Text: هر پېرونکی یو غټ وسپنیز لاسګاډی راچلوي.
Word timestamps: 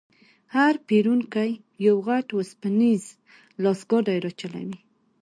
هر 0.55 0.73
پېرونکی 0.87 1.51
یو 1.87 1.95
غټ 2.07 2.27
وسپنیز 2.37 3.03
لاسګاډی 3.63 4.17
راچلوي. 4.25 4.77